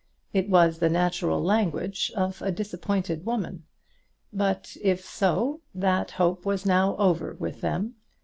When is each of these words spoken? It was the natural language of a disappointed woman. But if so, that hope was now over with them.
It 0.33 0.49
was 0.49 0.79
the 0.79 0.89
natural 0.89 1.39
language 1.43 2.11
of 2.17 2.41
a 2.41 2.51
disappointed 2.51 3.23
woman. 3.23 3.65
But 4.33 4.75
if 4.81 5.05
so, 5.05 5.61
that 5.75 6.09
hope 6.09 6.43
was 6.43 6.65
now 6.65 6.97
over 6.97 7.35
with 7.35 7.61
them. 7.61 7.93